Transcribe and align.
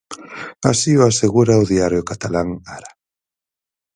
Así 0.71 0.91
o 1.01 1.03
asegura 1.11 1.61
o 1.61 1.67
diario 1.73 2.07
catalán 2.09 2.49
Ara. 2.77 2.91